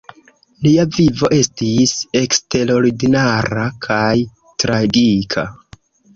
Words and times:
Lia 0.67 0.85
vivo 0.95 1.29
estis 1.37 1.93
eksterordinara 2.21 3.67
kaj 3.89 4.01
tragika. 4.65 5.47